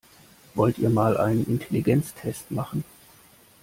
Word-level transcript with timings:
Wollt 0.55 0.79
ihr 0.79 0.89
mal 0.89 1.15
einen 1.15 1.45
Intelligenztest 1.45 2.49
machen? 2.49 2.83